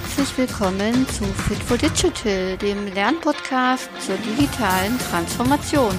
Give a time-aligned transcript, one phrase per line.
[0.00, 5.94] herzlich willkommen zu Fit for Digital, dem Lernpodcast zur digitalen Transformation.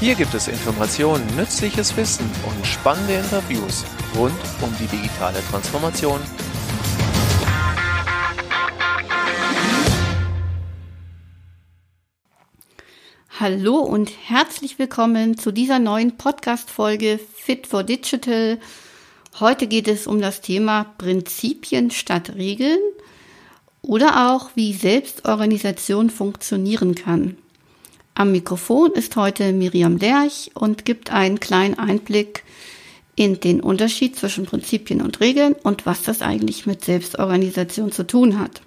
[0.00, 3.84] Hier gibt es Informationen, nützliches Wissen und spannende Interviews
[4.16, 6.20] rund um die digitale Transformation.
[13.40, 18.58] Hallo und herzlich willkommen zu dieser neuen Podcast-Folge Fit for Digital.
[19.38, 22.78] Heute geht es um das Thema Prinzipien statt Regeln
[23.84, 27.36] oder auch wie Selbstorganisation funktionieren kann.
[28.14, 32.44] Am Mikrofon ist heute Miriam Lerch und gibt einen kleinen Einblick
[33.16, 38.38] in den Unterschied zwischen Prinzipien und Regeln und was das eigentlich mit Selbstorganisation zu tun
[38.38, 38.62] hat.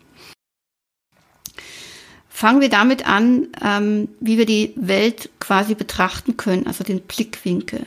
[2.30, 7.86] Fangen wir damit an, ähm, wie wir die Welt quasi betrachten können, also den Blickwinkel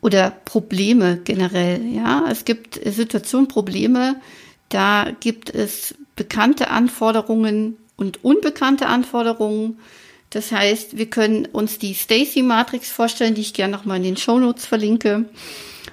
[0.00, 1.84] oder Probleme generell.
[1.84, 4.20] Ja, es gibt Situationen, Probleme,
[4.68, 9.78] da gibt es bekannte Anforderungen und unbekannte Anforderungen.
[10.30, 14.38] Das heißt, wir können uns die Stacy-Matrix vorstellen, die ich gerne nochmal in den Show
[14.38, 15.24] Notes verlinke,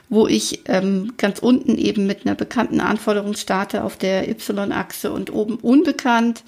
[0.09, 5.31] wo ich ähm, ganz unten eben mit einer bekannten Anforderung starte auf der Y-Achse und
[5.33, 6.43] oben unbekannt.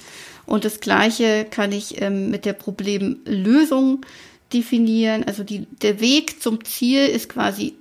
[0.45, 4.02] Und das Gleiche kann ich ähm, mit der Problemlösung
[4.53, 5.23] definieren.
[5.25, 7.73] Also die, der Weg zum Ziel ist quasi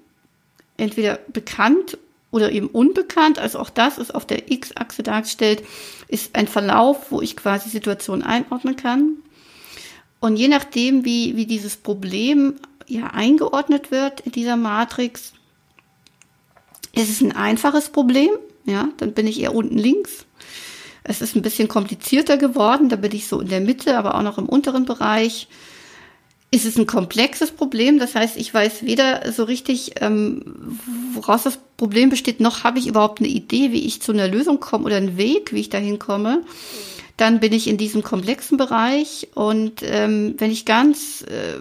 [0.77, 1.99] entweder bekannt
[2.37, 5.65] oder eben unbekannt, also auch das ist auf der X-Achse dargestellt,
[6.07, 9.17] ist ein Verlauf, wo ich quasi Situationen einordnen kann.
[10.21, 12.57] Und je nachdem, wie, wie dieses Problem
[12.87, 15.33] ja eingeordnet wird in dieser Matrix,
[16.95, 18.31] ist es ein einfaches Problem,
[18.67, 20.27] ja, dann bin ich eher unten links.
[21.05, 24.23] Es ist ein bisschen komplizierter geworden, da bin ich so in der Mitte, aber auch
[24.23, 25.49] noch im unteren Bereich
[26.51, 27.99] ist es ein komplexes Problem.
[27.99, 30.79] Das heißt, ich weiß weder so richtig, ähm,
[31.15, 34.61] woraus das Problem besteht, noch habe ich überhaupt eine Idee, wie ich zu einer Lösung
[34.61, 36.43] komme oder einen Weg, wie ich dahin komme.
[37.17, 41.61] Dann bin ich in diesem komplexen Bereich und ähm, wenn ich ganz äh,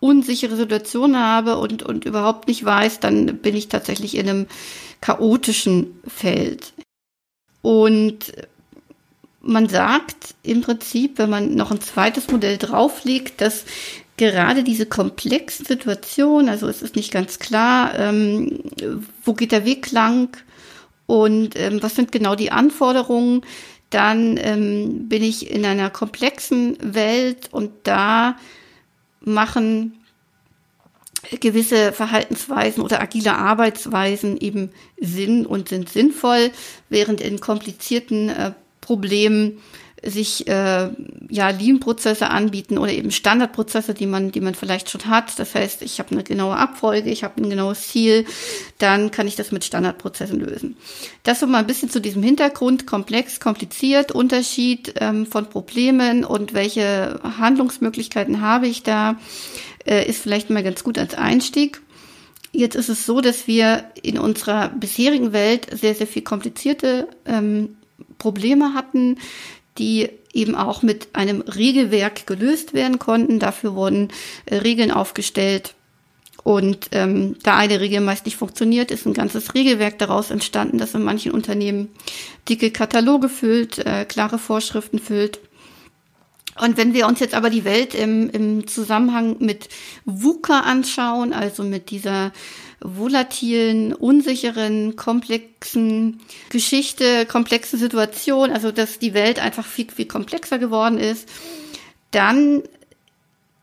[0.00, 4.46] unsichere Situationen habe und, und überhaupt nicht weiß, dann bin ich tatsächlich in einem
[5.00, 6.74] chaotischen Feld.
[7.62, 8.32] Und
[9.40, 13.64] man sagt im Prinzip, wenn man noch ein zweites Modell drauflegt, dass
[14.16, 18.60] gerade diese komplexen Situationen, also es ist nicht ganz klar, ähm,
[19.24, 20.36] wo geht der Weg lang
[21.06, 23.42] und ähm, was sind genau die Anforderungen,
[23.90, 28.36] dann ähm, bin ich in einer komplexen Welt und da
[29.20, 29.98] machen
[31.40, 34.70] gewisse Verhaltensweisen oder agile Arbeitsweisen eben
[35.00, 36.50] Sinn und sind sinnvoll,
[36.88, 39.60] während in komplizierten äh, Problemen
[40.04, 40.90] sich äh,
[41.30, 45.38] ja Lean-Prozesse anbieten oder eben Standardprozesse, die man, die man vielleicht schon hat.
[45.38, 48.26] Das heißt, ich habe eine genaue Abfolge, ich habe ein genaues Ziel,
[48.78, 50.76] dann kann ich das mit Standardprozessen lösen.
[51.22, 56.54] Das so mal ein bisschen zu diesem Hintergrund, komplex, kompliziert, Unterschied ähm, von Problemen und
[56.54, 59.16] welche Handlungsmöglichkeiten habe ich da,
[59.86, 61.80] äh, ist vielleicht mal ganz gut als Einstieg.
[62.52, 67.76] Jetzt ist es so, dass wir in unserer bisherigen Welt sehr, sehr viel komplizierte ähm,
[68.18, 69.18] Probleme hatten,
[69.78, 73.38] die eben auch mit einem Regelwerk gelöst werden konnten.
[73.38, 74.08] Dafür wurden
[74.46, 75.74] äh, Regeln aufgestellt.
[76.42, 80.94] Und ähm, da eine Regel meist nicht funktioniert, ist ein ganzes Regelwerk daraus entstanden, das
[80.94, 81.88] in manchen Unternehmen
[82.48, 85.40] dicke Kataloge füllt, äh, klare Vorschriften füllt.
[86.60, 89.68] Und wenn wir uns jetzt aber die Welt im, im Zusammenhang mit
[90.04, 92.32] VUCA anschauen, also mit dieser
[92.80, 96.20] volatilen, unsicheren, komplexen
[96.50, 101.28] Geschichte, komplexe Situation, also dass die Welt einfach viel, viel komplexer geworden ist,
[102.10, 102.62] dann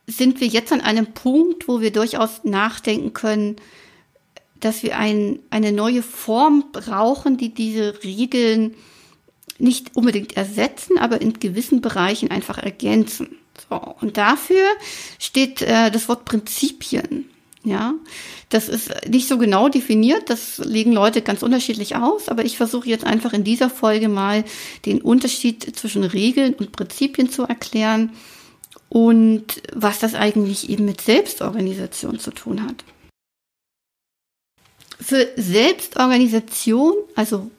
[0.07, 3.55] sind wir jetzt an einem Punkt, wo wir durchaus nachdenken können,
[4.59, 8.75] dass wir ein, eine neue Form brauchen, die diese Regeln
[9.61, 13.37] nicht unbedingt ersetzen, aber in gewissen Bereichen einfach ergänzen.
[13.69, 14.65] So, und dafür
[15.19, 17.29] steht äh, das Wort Prinzipien.
[17.63, 17.93] Ja,
[18.49, 22.89] das ist nicht so genau definiert, das legen Leute ganz unterschiedlich aus, aber ich versuche
[22.89, 24.43] jetzt einfach in dieser Folge mal
[24.87, 28.13] den Unterschied zwischen Regeln und Prinzipien zu erklären
[28.89, 32.83] und was das eigentlich eben mit Selbstorganisation zu tun hat.
[34.99, 37.51] Für Selbstorganisation, also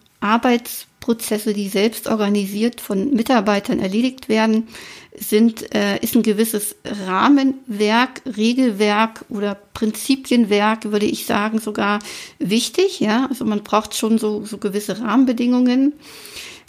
[1.03, 4.69] Arbeitsprozesse, die selbst organisiert von Mitarbeitern erledigt werden,
[5.15, 6.77] sind, äh, ist ein gewisses
[7.07, 11.99] Rahmenwerk, Regelwerk oder Prinzipienwerk, würde ich sagen, sogar
[12.39, 13.01] wichtig.
[13.01, 15.95] Ja, also man braucht schon so, so gewisse Rahmenbedingungen.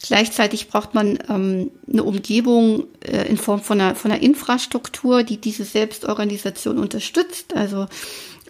[0.06, 5.38] Gleichzeitig braucht man ähm, eine Umgebung äh, in Form von einer, von einer Infrastruktur, die
[5.38, 7.56] diese Selbstorganisation unterstützt.
[7.56, 7.88] Also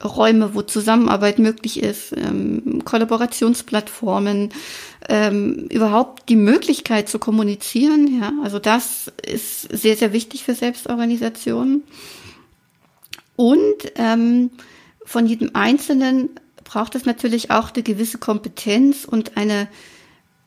[0.03, 4.49] Räume, wo Zusammenarbeit möglich ist, ähm, Kollaborationsplattformen,
[5.09, 8.19] ähm, überhaupt die Möglichkeit zu kommunizieren.
[8.21, 11.83] Ja, also das ist sehr, sehr wichtig für Selbstorganisationen.
[13.35, 14.51] Und ähm,
[15.05, 16.29] von jedem Einzelnen
[16.63, 19.67] braucht es natürlich auch eine gewisse Kompetenz und eine,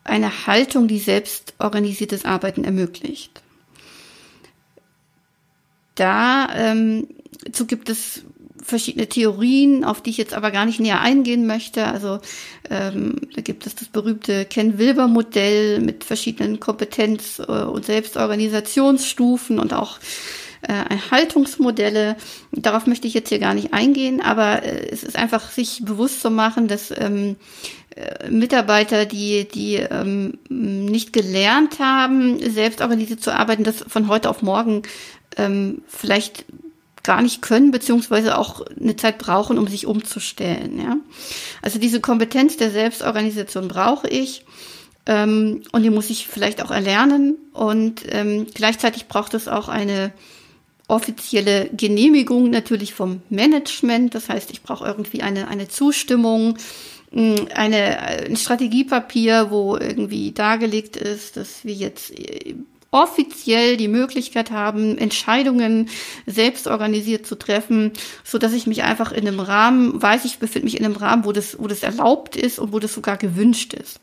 [0.05, 3.43] eine Haltung, die selbstorganisiertes Arbeiten ermöglicht.
[5.95, 7.09] Da ähm,
[7.45, 8.23] dazu gibt es
[8.67, 11.87] verschiedene Theorien, auf die ich jetzt aber gar nicht näher eingehen möchte.
[11.87, 12.19] Also
[12.69, 19.99] ähm, da gibt es das berühmte Ken-Wilber-Modell mit verschiedenen Kompetenz- äh, und Selbstorganisationsstufen und auch
[20.63, 22.17] äh, Haltungsmodelle.
[22.51, 26.21] Darauf möchte ich jetzt hier gar nicht eingehen, aber äh, es ist einfach sich bewusst
[26.21, 27.37] zu machen, dass ähm,
[27.95, 34.29] äh, Mitarbeiter, die, die ähm, nicht gelernt haben, selbst organisiert zu arbeiten, das von heute
[34.29, 34.83] auf morgen
[35.37, 36.47] ähm, vielleicht
[37.07, 40.79] gar nicht können, beziehungsweise auch eine Zeit brauchen, um sich umzustellen.
[40.79, 40.97] Ja?
[41.63, 44.45] Also diese Kompetenz der Selbstorganisation brauche ich
[45.07, 50.13] ähm, und die muss ich vielleicht auch erlernen und ähm, gleichzeitig braucht es auch eine
[50.89, 54.15] offizielle Genehmigung natürlich vom Management.
[54.15, 56.59] Das heißt, ich brauche irgendwie eine, eine Zustimmung,
[57.13, 62.13] eine, ein Strategiepapier, wo irgendwie dargelegt ist, dass wir jetzt
[62.91, 65.89] offiziell die Möglichkeit haben, Entscheidungen
[66.27, 67.93] selbst organisiert zu treffen,
[68.25, 71.25] so dass ich mich einfach in einem Rahmen, weiß ich befinde mich in einem Rahmen,
[71.25, 74.01] wo das, wo das erlaubt ist und wo das sogar gewünscht ist.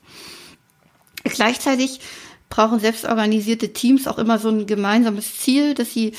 [1.24, 2.00] Gleichzeitig
[2.50, 6.12] brauchen selbstorganisierte Teams auch immer so ein gemeinsames Ziel, dass sie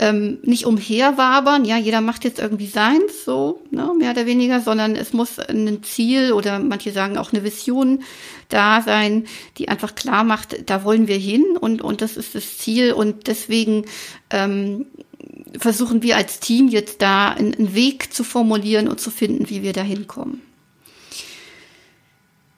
[0.00, 4.96] ähm, nicht umherwabern, ja, jeder macht jetzt irgendwie seins, so, ne, mehr oder weniger, sondern
[4.96, 8.02] es muss ein Ziel oder manche sagen auch eine Vision
[8.48, 9.26] da sein,
[9.58, 13.26] die einfach klar macht, da wollen wir hin und, und das ist das Ziel und
[13.26, 13.84] deswegen
[14.30, 14.86] ähm,
[15.58, 19.62] versuchen wir als Team jetzt da einen, einen Weg zu formulieren und zu finden, wie
[19.62, 20.40] wir da hinkommen.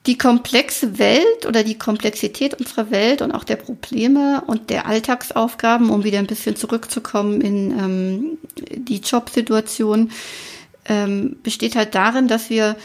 [0.07, 5.91] Die komplexe Welt oder die Komplexität unserer Welt und auch der Probleme und der Alltagsaufgaben,
[5.91, 8.39] um wieder ein bisschen zurückzukommen in ähm,
[8.77, 10.11] die Jobsituation,
[10.87, 12.77] ähm, besteht halt darin, dass wir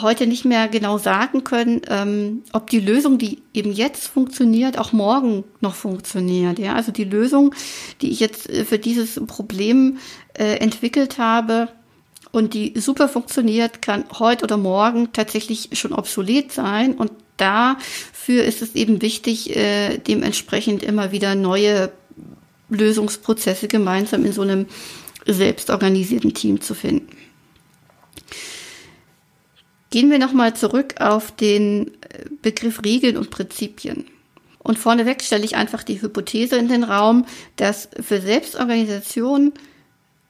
[0.00, 4.92] heute nicht mehr genau sagen können, ähm, ob die Lösung, die eben jetzt funktioniert, auch
[4.92, 6.58] morgen noch funktioniert.
[6.58, 7.54] Ja, also die Lösung,
[8.00, 9.98] die ich jetzt äh, für dieses Problem
[10.34, 11.68] äh, entwickelt habe,
[12.32, 16.94] und die super funktioniert, kann heute oder morgen tatsächlich schon obsolet sein.
[16.94, 21.92] Und dafür ist es eben wichtig, äh, dementsprechend immer wieder neue
[22.70, 24.66] Lösungsprozesse gemeinsam in so einem
[25.26, 27.16] selbstorganisierten Team zu finden.
[29.90, 34.06] Gehen wir nochmal zurück auf den äh, Begriff Regeln und Prinzipien.
[34.58, 37.26] Und vorneweg stelle ich einfach die Hypothese in den Raum,
[37.56, 39.52] dass für Selbstorganisation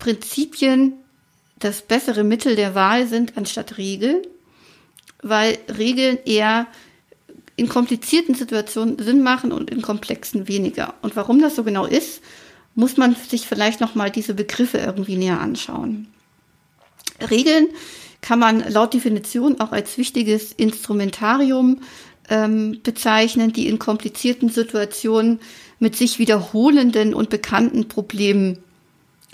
[0.01, 0.95] Prinzipien
[1.65, 4.23] das bessere Mittel der Wahl sind anstatt Regeln,
[5.23, 6.67] weil Regeln eher
[7.57, 10.95] in komplizierten Situationen Sinn machen und in komplexen weniger.
[11.03, 12.23] Und warum das so genau ist,
[12.75, 16.09] muss man sich vielleicht noch mal diese Begriffe irgendwie näher anschauen.
[17.31, 17.69] Regeln
[18.23, 21.81] kann man laut Definition auch als wichtiges Instrumentarium
[22.31, 25.41] ähm, bezeichnen, die in komplizierten Situationen
[25.79, 28.59] mit sich wiederholenden und bekannten Problemen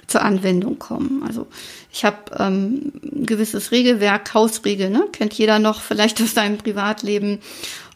[0.08, 1.22] zur Anwendung kommen.
[1.24, 1.46] Also
[1.92, 5.06] ich habe ähm, ein gewisses Regelwerk, Hausregel, ne?
[5.12, 7.38] kennt jeder noch vielleicht aus seinem Privatleben.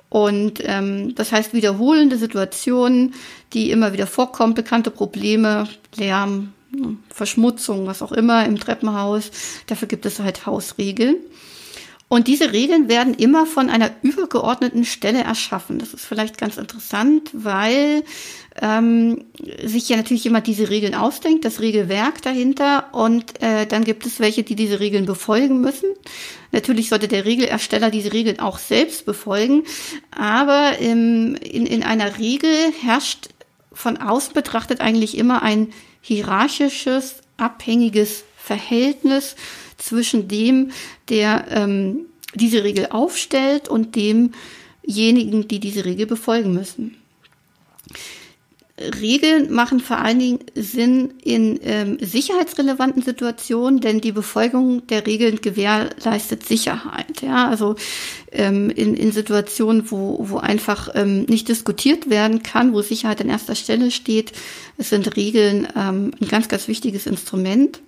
[0.09, 3.15] Und ähm, das heißt wiederholende Situationen,
[3.55, 5.67] die immer wieder vorkommen, bekannte Probleme,
[5.97, 9.31] Lärm, ne, Verschmutzung, was auch immer im Treppenhaus.
[9.67, 11.17] Dafür gibt es halt Hausregeln.
[12.13, 15.79] Und diese Regeln werden immer von einer übergeordneten Stelle erschaffen.
[15.79, 18.05] Das ist vielleicht ganz interessant, weil
[18.61, 19.25] ähm,
[19.65, 24.21] sich ja natürlich jemand diese Regeln ausdenkt, das Regelwerk dahinter und äh, dann gibt es
[24.21, 25.89] welche, die diese Regeln befolgen müssen.
[26.51, 29.63] Natürlich sollte der Regelersteller diese Regeln auch selbst befolgen,
[30.11, 33.31] aber ähm, in, in einer Regel herrscht
[33.73, 39.35] von außen betrachtet eigentlich immer ein hierarchisches, abhängiges Verhältnis
[39.83, 40.71] zwischen dem,
[41.09, 46.97] der ähm, diese Regel aufstellt und demjenigen, die diese Regel befolgen müssen.
[49.01, 55.41] Regeln machen vor allen Dingen Sinn in ähm, sicherheitsrelevanten Situationen, denn die Befolgung der Regeln
[55.41, 57.21] gewährleistet Sicherheit.
[57.21, 57.77] Ja, also
[58.33, 63.29] ähm, in, in Situationen, wo, wo einfach ähm, nicht diskutiert werden kann, wo Sicherheit an
[63.29, 64.33] erster Stelle steht,
[64.79, 67.81] sind Regeln ähm, ein ganz, ganz wichtiges Instrument.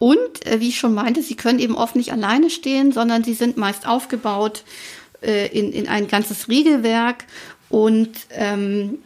[0.00, 3.34] Und äh, wie ich schon meinte, sie können eben oft nicht alleine stehen, sondern sie
[3.34, 4.64] sind meist aufgebaut
[5.20, 7.26] äh, in, in ein ganzes Regelwerk
[7.68, 8.98] und ähm,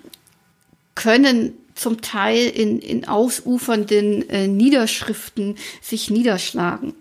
[0.95, 6.95] können zum Teil in, in ausufernden äh, Niederschriften sich niederschlagen.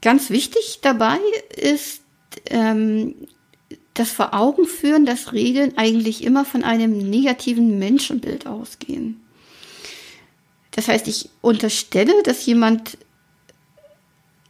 [0.00, 1.18] Ganz wichtig dabei
[1.54, 2.00] ist
[2.46, 3.16] ähm,
[3.92, 9.20] das vor Augen führen, dass Regeln eigentlich immer von einem negativen Menschenbild ausgehen.
[10.74, 12.98] Das heißt, ich unterstelle, dass jemand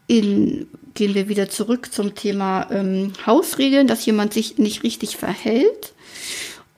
[0.06, 5.92] in, gehen wir wieder zurück zum Thema ähm, Hausregeln, dass jemand sich nicht richtig verhält.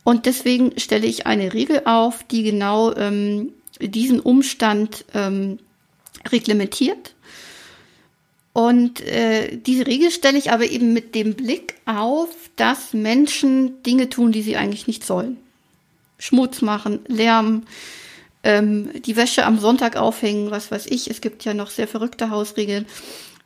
[0.04, 5.58] Und deswegen stelle ich eine Regel auf, die genau ähm, diesen Umstand ähm,
[6.30, 7.14] reglementiert.
[8.52, 14.08] Und äh, diese Regel stelle ich aber eben mit dem Blick auf, dass Menschen Dinge
[14.08, 15.36] tun, die sie eigentlich nicht sollen.
[16.18, 17.64] Schmutz machen, Lärm,
[18.46, 21.10] ähm, die Wäsche am Sonntag aufhängen, was weiß ich.
[21.10, 22.86] Es gibt ja noch sehr verrückte Hausregeln.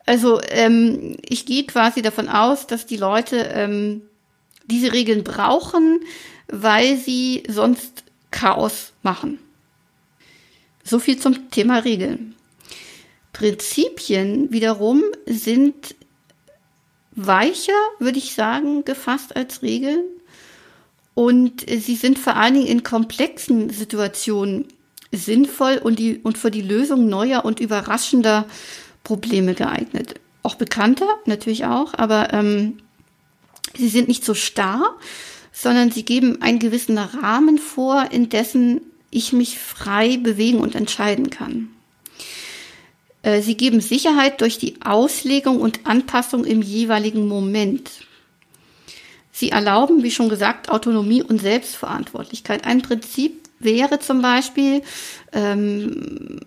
[0.05, 4.03] Also ähm, ich gehe quasi davon aus, dass die Leute ähm,
[4.65, 6.01] diese Regeln brauchen,
[6.47, 9.39] weil sie sonst Chaos machen.
[10.83, 12.35] So viel zum Thema Regeln.
[13.33, 15.95] Prinzipien wiederum sind
[17.13, 20.03] weicher, würde ich sagen, gefasst als Regeln.
[21.15, 24.67] Und sie sind vor allen Dingen in komplexen Situationen
[25.11, 28.45] sinnvoll und, die, und für die Lösung neuer und überraschender
[29.03, 30.15] Probleme geeignet.
[30.43, 32.79] Auch bekannter, natürlich auch, aber ähm,
[33.75, 34.95] sie sind nicht so starr,
[35.51, 41.29] sondern sie geben einen gewissen Rahmen vor, in dessen ich mich frei bewegen und entscheiden
[41.29, 41.67] kann.
[43.23, 47.91] Äh, sie geben Sicherheit durch die Auslegung und Anpassung im jeweiligen Moment.
[49.31, 52.65] Sie erlauben, wie schon gesagt, Autonomie und Selbstverantwortlichkeit.
[52.65, 54.81] Ein Prinzip wäre zum Beispiel,
[55.33, 56.39] ähm,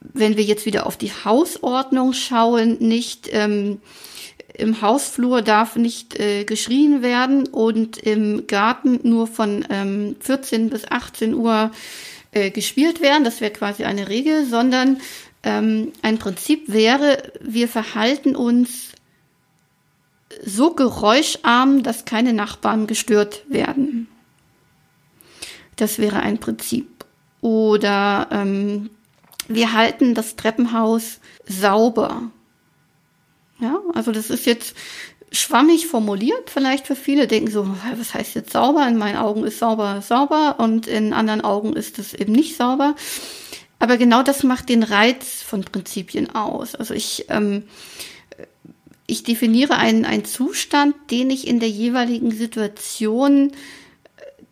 [0.00, 3.80] wenn wir jetzt wieder auf die Hausordnung schauen, nicht ähm,
[4.56, 10.84] im Hausflur darf nicht äh, geschrien werden und im Garten nur von ähm, 14 bis
[10.88, 11.72] 18 Uhr
[12.30, 13.24] äh, gespielt werden.
[13.24, 15.00] Das wäre quasi eine Regel, sondern
[15.42, 18.92] ähm, ein Prinzip wäre, wir verhalten uns
[20.44, 24.08] so geräuscharm, dass keine Nachbarn gestört werden.
[25.76, 27.04] Das wäre ein Prinzip.
[27.40, 28.90] Oder ähm,
[29.48, 32.22] wir halten das Treppenhaus sauber.
[33.60, 34.74] Ja, also das ist jetzt
[35.30, 38.86] schwammig formuliert, vielleicht für viele denken so, was heißt jetzt sauber?
[38.86, 42.94] In meinen Augen ist sauber sauber und in anderen Augen ist es eben nicht sauber.
[43.78, 46.74] Aber genau das macht den Reiz von Prinzipien aus.
[46.74, 47.64] Also ich, ähm,
[49.06, 53.52] ich definiere einen, einen Zustand, den ich in der jeweiligen Situation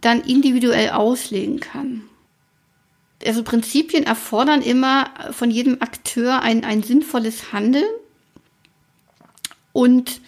[0.03, 2.03] dann individuell auslegen kann.
[3.25, 7.85] Also Prinzipien erfordern immer von jedem Akteur ein, ein sinnvolles Handeln
[9.73, 10.21] und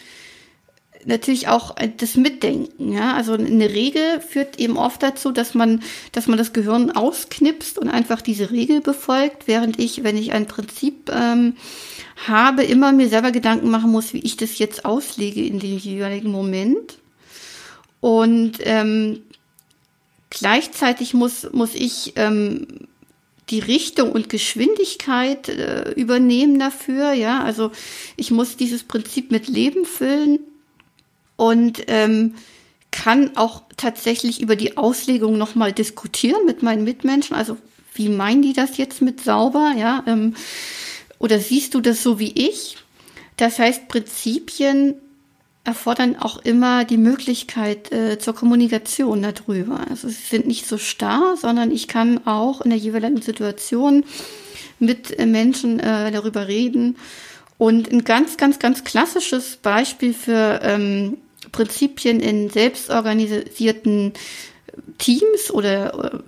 [1.07, 2.93] natürlich auch das Mitdenken.
[2.93, 3.15] Ja?
[3.15, 7.89] Also eine Regel führt eben oft dazu, dass man, dass man das Gehirn ausknipst und
[7.89, 11.57] einfach diese Regel befolgt, während ich, wenn ich ein Prinzip ähm,
[12.27, 16.31] habe, immer mir selber Gedanken machen muss, wie ich das jetzt auslege in dem jeweiligen
[16.31, 16.99] Moment.
[18.01, 19.23] Und ähm,
[20.39, 22.67] gleichzeitig muss, muss ich ähm,
[23.51, 27.13] die Richtung und Geschwindigkeit äh, übernehmen dafür.
[27.13, 27.71] Ja, also
[28.17, 30.41] ich muss dieses Prinzip mit Leben füllen
[31.37, 32.35] und ähm,
[32.91, 37.37] kann auch tatsächlich über die Auslegung nochmal diskutieren mit meinen Mitmenschen.
[37.37, 37.57] Also
[37.95, 39.75] wie meinen die das jetzt mit sauber?
[39.77, 40.35] Ja, ähm,
[41.19, 42.77] oder siehst du das so wie ich?
[43.37, 44.95] Das heißt, Prinzipien
[45.65, 49.81] erfordern auch immer die Möglichkeit äh, zur Kommunikation darüber.
[49.89, 54.05] Also sie sind nicht so starr, sondern ich kann auch in der jeweiligen Situation
[54.79, 56.97] mit äh, Menschen äh, darüber reden.
[57.57, 61.17] Und ein ganz, ganz, ganz klassisches Beispiel für ähm,
[61.53, 64.13] Prinzipien in selbstorganisierten
[64.99, 66.19] Teams oder äh,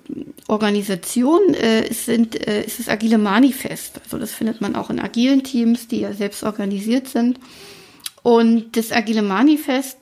[0.48, 4.00] Organisationen äh, sind, äh, ist das agile Manifest.
[4.04, 7.38] Also das findet man auch in agilen Teams, die ja selbst organisiert sind.
[8.26, 9.98] Und das agile Manifest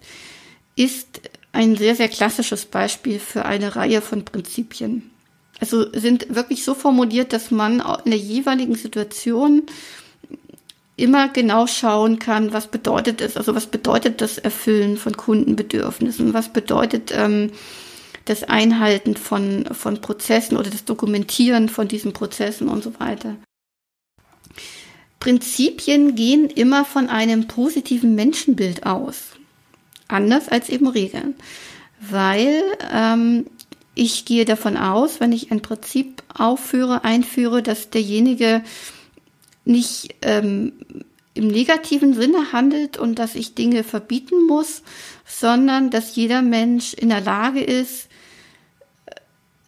[0.76, 1.21] ist
[1.52, 5.11] ein sehr, sehr klassisches Beispiel für eine Reihe von Prinzipien.
[5.61, 9.64] Also sind wirklich so formuliert, dass man in der jeweiligen Situation
[10.97, 16.50] immer genau schauen kann, was bedeutet es, also was bedeutet das Erfüllen von Kundenbedürfnissen, was
[16.50, 17.50] bedeutet ähm,
[18.25, 23.37] das Einhalten von, von Prozessen oder das Dokumentieren von diesen Prozessen und so weiter.
[25.25, 29.28] Prinzipien gehen immer von einem positiven Menschenbild aus,
[30.07, 31.35] anders als eben Regeln,
[31.99, 32.62] weil
[32.93, 33.47] ähm,
[33.95, 38.62] ich gehe davon aus, wenn ich ein Prinzip aufführe, einführe, dass derjenige
[39.64, 40.75] nicht ähm,
[41.33, 44.83] im negativen Sinne handelt und dass ich Dinge verbieten muss,
[45.25, 48.09] sondern dass jeder Mensch in der Lage ist,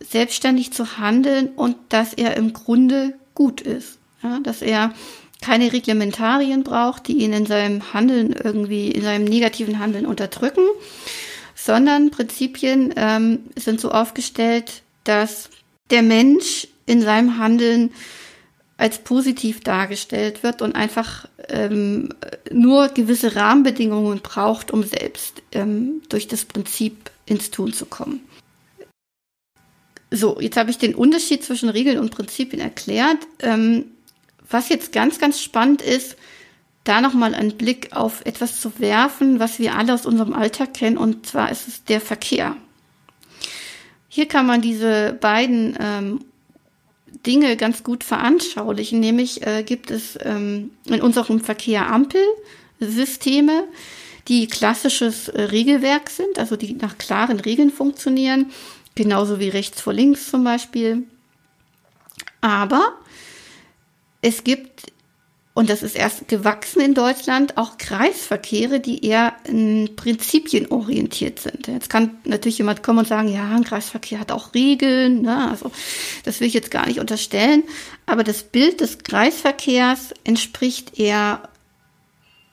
[0.01, 3.97] selbstständig zu handeln und dass er im Grunde gut ist.
[4.23, 4.93] Ja, dass er
[5.40, 10.64] keine Reglementarien braucht, die ihn in seinem Handeln irgendwie, in seinem negativen Handeln unterdrücken,
[11.55, 15.50] sondern Prinzipien ähm, sind so aufgestellt, dass
[15.90, 17.93] der Mensch in seinem Handeln
[18.78, 22.11] als positiv dargestellt wird und einfach ähm,
[22.50, 28.21] nur gewisse Rahmenbedingungen braucht, um selbst ähm, durch das Prinzip ins Tun zu kommen.
[30.11, 33.19] So, jetzt habe ich den Unterschied zwischen Regeln und Prinzipien erklärt.
[33.40, 33.87] Ähm,
[34.50, 36.17] was jetzt ganz, ganz spannend ist,
[36.85, 40.97] da nochmal einen Blick auf etwas zu werfen, was wir alle aus unserem Alltag kennen,
[40.97, 42.57] und zwar ist es der Verkehr.
[44.09, 46.21] Hier kann man diese beiden ähm,
[47.26, 53.65] Dinge ganz gut veranschaulichen, nämlich äh, gibt es ähm, in unserem Verkehr Ampelsysteme,
[54.29, 58.50] die klassisches äh, Regelwerk sind, also die nach klaren Regeln funktionieren,
[58.95, 61.05] genauso wie rechts vor links zum Beispiel.
[62.41, 62.95] Aber
[64.26, 64.92] es gibt,
[65.54, 71.68] und das ist erst gewachsen in Deutschland, auch Kreisverkehre, die eher in Prinzipien orientiert sind.
[71.68, 75.49] Jetzt kann natürlich jemand kommen und sagen, ja, ein Kreisverkehr hat auch Regeln, ne?
[75.49, 75.71] also
[76.25, 77.62] das will ich jetzt gar nicht unterstellen,
[78.04, 81.49] aber das Bild des Kreisverkehrs entspricht eher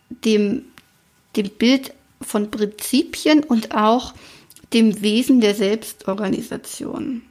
[0.09, 0.65] dem,
[1.35, 4.13] dem Bild von Prinzipien und auch
[4.71, 7.23] dem Wesen der Selbstorganisation.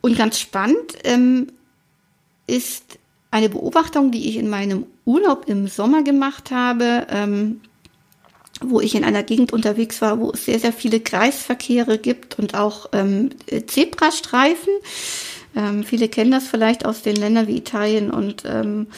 [0.00, 1.48] Und ganz spannend, ähm,
[2.48, 2.98] ist
[3.30, 7.60] eine Beobachtung, die ich in meinem Urlaub im Sommer gemacht habe, ähm,
[8.60, 12.54] wo ich in einer Gegend unterwegs war, wo es sehr, sehr viele Kreisverkehre gibt und
[12.54, 13.30] auch ähm,
[13.66, 14.72] Zebrastreifen.
[15.54, 18.88] Ähm, viele kennen das vielleicht aus den Ländern wie Italien und ähm,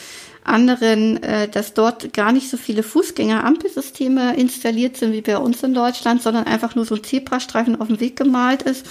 [0.43, 5.73] anderen, äh, dass dort gar nicht so viele Fußgänger-Ampelsysteme installiert sind wie bei uns in
[5.73, 8.85] Deutschland, sondern einfach nur so ein Zebrastreifen auf dem Weg gemalt ist.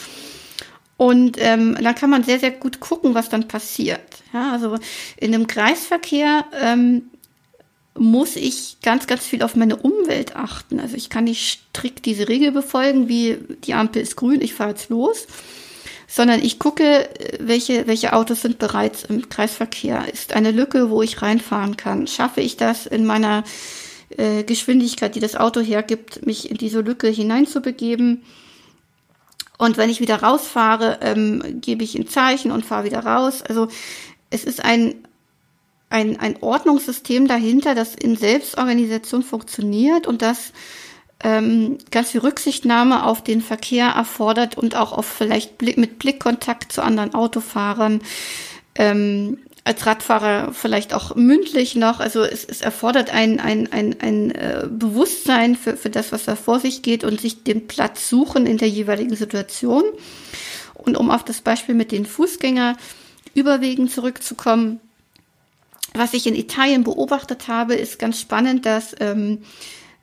[1.01, 4.03] Und ähm, dann kann man sehr, sehr gut gucken, was dann passiert.
[4.35, 4.77] Ja, also
[5.17, 7.05] in einem Kreisverkehr ähm,
[7.99, 10.79] muss ich ganz, ganz viel auf meine Umwelt achten.
[10.79, 14.73] Also ich kann nicht strikt diese Regel befolgen, wie die Ampel ist grün, ich fahre
[14.73, 15.27] jetzt los,
[16.07, 17.09] sondern ich gucke,
[17.39, 20.05] welche, welche Autos sind bereits im Kreisverkehr.
[20.13, 22.09] Ist eine Lücke, wo ich reinfahren kann?
[22.09, 23.45] Schaffe ich das in meiner
[24.19, 28.21] äh, Geschwindigkeit, die das Auto hergibt, mich in diese Lücke hineinzubegeben?
[29.61, 33.43] Und wenn ich wieder rausfahre, ähm, gebe ich ein Zeichen und fahre wieder raus.
[33.43, 33.69] Also
[34.31, 34.95] es ist ein,
[35.91, 40.55] ein, ein Ordnungssystem dahinter, das in Selbstorganisation funktioniert und das
[41.23, 46.73] ähm, ganz viel Rücksichtnahme auf den Verkehr erfordert und auch auf vielleicht Blick, mit Blickkontakt
[46.73, 48.01] zu anderen Autofahrern.
[48.77, 52.01] Ähm, als Radfahrer vielleicht auch mündlich noch.
[52.01, 56.35] Also es, es erfordert ein, ein, ein, ein äh, Bewusstsein für, für das, was da
[56.35, 59.85] vor sich geht und sich den Platz suchen in der jeweiligen Situation.
[60.75, 64.81] Und um auf das Beispiel mit den Fußgängerüberwegen zurückzukommen,
[65.93, 69.43] was ich in Italien beobachtet habe, ist ganz spannend, dass ähm,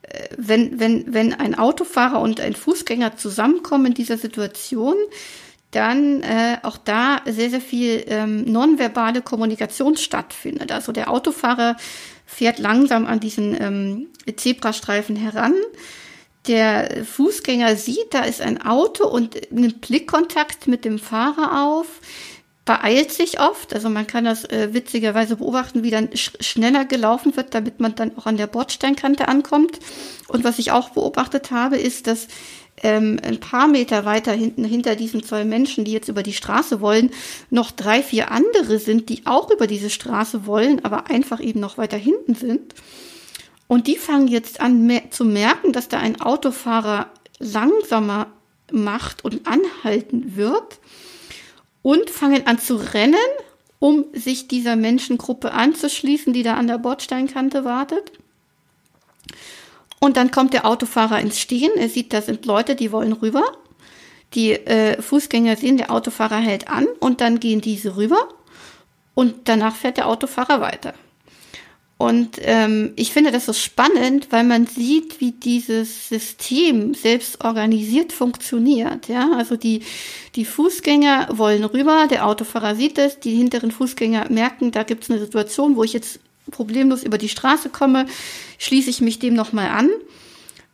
[0.04, 4.96] äh, wenn, wenn, wenn ein Autofahrer und ein Fußgänger zusammenkommen in dieser Situation,
[5.77, 10.71] dann äh, auch da sehr, sehr viel ähm, nonverbale Kommunikation stattfindet.
[10.71, 11.77] Also der Autofahrer
[12.25, 15.53] fährt langsam an diesen ähm, Zebrastreifen heran.
[16.47, 21.87] Der Fußgänger sieht, da ist ein Auto und nimmt Blickkontakt mit dem Fahrer auf,
[22.67, 23.73] beeilt sich oft.
[23.73, 27.95] Also man kann das äh, witzigerweise beobachten, wie dann sch schneller gelaufen wird, damit man
[27.95, 29.80] dann auch an der Bordsteinkante ankommt.
[30.27, 32.27] Und was ich auch beobachtet habe, ist, dass
[32.84, 36.82] ähm, ein paar Meter weiter hinten, hinter diesen zwei Menschen, die jetzt über die Straße
[36.82, 37.12] wollen,
[37.49, 41.77] noch drei, vier andere sind, die auch über diese Straße wollen, aber einfach eben noch
[41.77, 42.75] weiter hinten sind.
[43.67, 47.08] Und die fangen jetzt an zu merken, dass da ein Autofahrer
[47.39, 48.27] langsamer
[48.71, 50.80] macht und anhalten wird
[51.88, 53.15] und fangen an zu rennen,
[53.80, 58.12] um sich dieser Menschengruppe anzuschließen, die da an der Bordsteinkante wartet.
[60.02, 61.71] Und dann kommt der Autofahrer ins Stehen.
[61.78, 63.41] Er sieht, da sind Leute, die wollen rüber.
[64.34, 68.28] Die äh, Fußgänger sehen, der Autofahrer hält an und dann gehen diese rüber
[69.13, 70.93] und danach fährt der Autofahrer weiter.
[71.97, 78.13] Und ähm, ich finde das so spannend, weil man sieht, wie dieses System selbst organisiert
[78.13, 79.07] funktioniert.
[79.07, 79.81] Ja, also die
[80.36, 85.10] die Fußgänger wollen rüber, der Autofahrer sieht es, die hinteren Fußgänger merken, da gibt es
[85.10, 86.19] eine Situation, wo ich jetzt
[86.51, 88.05] problemlos über die Straße komme,
[88.60, 89.89] schließe ich mich dem nochmal an.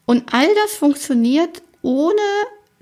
[0.06, 2.20] Und all das funktioniert ohne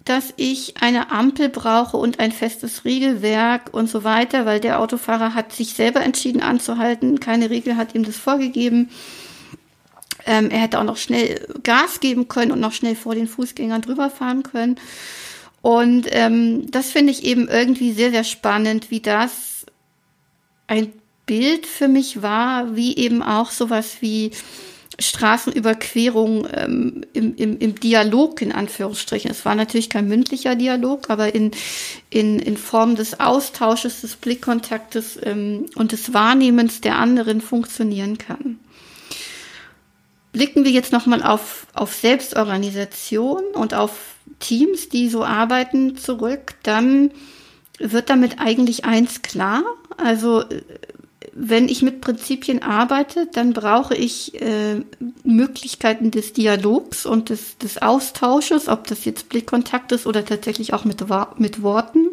[0.05, 5.35] dass ich eine Ampel brauche und ein festes Regelwerk und so weiter, weil der Autofahrer
[5.35, 7.19] hat sich selber entschieden anzuhalten.
[7.19, 8.89] Keine Regel hat ihm das vorgegeben.
[10.25, 13.81] Ähm, er hätte auch noch schnell Gas geben können und noch schnell vor den Fußgängern
[13.81, 14.79] drüber fahren können.
[15.61, 19.65] Und ähm, das finde ich eben irgendwie sehr, sehr spannend, wie das
[20.67, 20.91] ein
[21.27, 24.31] Bild für mich war, wie eben auch sowas wie
[25.01, 29.31] Straßenüberquerung ähm, im, im, im Dialog in Anführungsstrichen.
[29.31, 31.51] Es war natürlich kein mündlicher Dialog, aber in,
[32.09, 38.59] in, in Form des Austausches, des Blickkontaktes ähm, und des Wahrnehmens der anderen funktionieren kann.
[40.33, 47.11] Blicken wir jetzt nochmal auf, auf Selbstorganisation und auf Teams, die so arbeiten, zurück, dann
[47.79, 49.63] wird damit eigentlich eins klar.
[49.97, 50.43] Also
[51.33, 54.81] wenn ich mit Prinzipien arbeite, dann brauche ich äh,
[55.23, 60.83] Möglichkeiten des Dialogs und des, des Austausches, ob das jetzt Blickkontakt ist oder tatsächlich auch
[60.83, 61.03] mit,
[61.37, 62.07] mit Worten.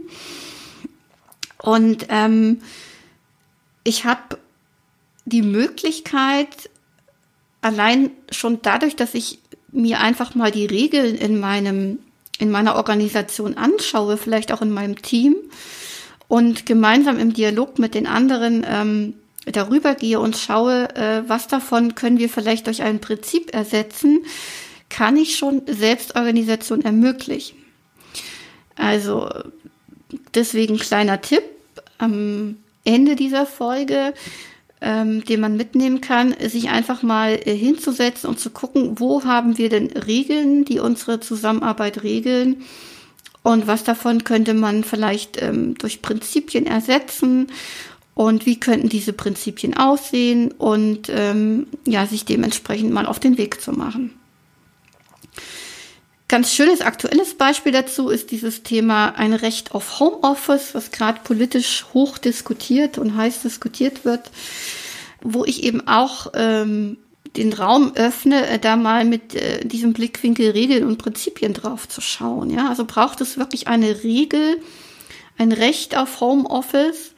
[1.59, 2.61] Und ähm,
[3.83, 4.39] ich habe
[5.25, 6.71] die Möglichkeit,
[7.61, 9.41] allein schon dadurch, dass ich
[9.73, 11.99] mir einfach mal die Regeln in meinem
[12.39, 15.35] in meiner Organisation anschaue, vielleicht auch in meinem Team,
[16.29, 19.15] und gemeinsam im Dialog mit den anderen ähm,
[19.47, 24.21] darüber gehe und schaue, äh, was davon können wir vielleicht durch ein Prinzip ersetzen,
[24.91, 27.57] kann ich schon Selbstorganisation ermöglichen.
[28.77, 29.29] Also
[30.35, 31.43] deswegen kleiner Tipp
[31.99, 34.15] am Ende dieser Folge,
[34.81, 39.59] ähm, den man mitnehmen kann, sich einfach mal äh, hinzusetzen und zu gucken, wo haben
[39.59, 42.63] wir denn Regeln, die unsere Zusammenarbeit regeln
[43.49, 47.47] und was davon könnte man vielleicht ähm, durch Prinzipien ersetzen
[48.15, 53.63] und wie könnten diese Prinzipien aussehen und ähm, ja, sich dementsprechend mal auf den Weg
[53.63, 54.13] zu machen.
[56.29, 61.87] Ganz schönes aktuelles Beispiel dazu ist dieses Thema ein Recht auf Homeoffice, was gerade politisch
[61.95, 64.31] hoch diskutiert und heiß diskutiert wird,
[65.23, 66.99] wo ich eben auch ähm,
[67.37, 72.01] den Raum öffne, äh, da mal mit äh, diesem Blickwinkel Regeln und Prinzipien drauf zu
[72.01, 72.51] schauen.
[72.51, 74.61] Ja, also braucht es wirklich eine Regel,
[75.37, 77.13] ein Recht auf Homeoffice?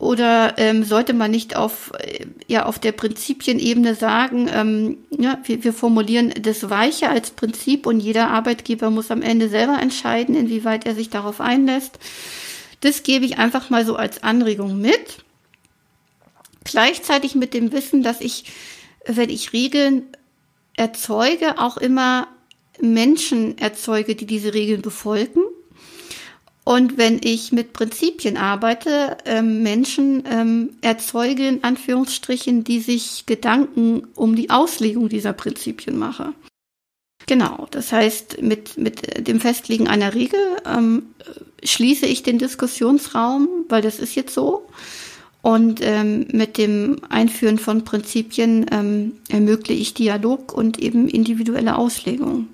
[0.00, 5.62] Oder ähm, sollte man nicht auf, äh, ja, auf der Prinzipienebene sagen, ähm, ja, wir,
[5.62, 10.86] wir formulieren das Weiche als Prinzip und jeder Arbeitgeber muss am Ende selber entscheiden, inwieweit
[10.86, 11.98] er sich darauf einlässt.
[12.80, 15.18] Das gebe ich einfach mal so als Anregung mit.
[16.64, 18.44] Gleichzeitig mit dem Wissen, dass ich
[19.06, 20.04] wenn ich Regeln
[20.76, 22.28] erzeuge, auch immer
[22.80, 25.40] Menschen erzeuge, die diese Regeln befolgen.
[26.64, 34.06] Und wenn ich mit Prinzipien arbeite, ähm, Menschen ähm, erzeuge, in Anführungsstrichen, die sich Gedanken
[34.14, 36.34] um die Auslegung dieser Prinzipien machen.
[37.26, 41.14] Genau, das heißt, mit, mit dem Festlegen einer Regel ähm,
[41.62, 44.66] schließe ich den Diskussionsraum, weil das ist jetzt so.
[45.42, 52.48] Und ähm, mit dem Einführen von Prinzipien ähm, ermögliche ich Dialog und eben individuelle Auslegung.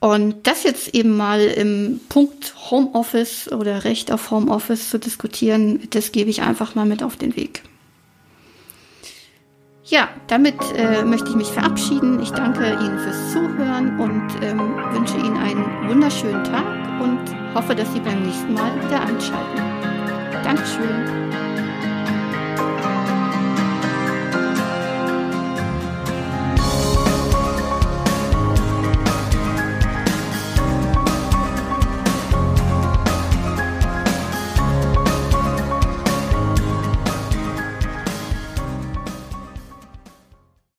[0.00, 6.10] Und das jetzt eben mal im Punkt Homeoffice oder Recht auf Homeoffice zu diskutieren, das
[6.10, 7.62] gebe ich einfach mal mit auf den Weg.
[9.84, 12.22] Ja, damit äh, möchte ich mich verabschieden.
[12.22, 16.64] Ich danke Ihnen fürs Zuhören und ähm, wünsche Ihnen einen wunderschönen Tag
[17.02, 17.18] und
[17.54, 19.89] hoffe, dass Sie beim nächsten Mal wieder einschalten.
[20.42, 21.69] Dankeschön.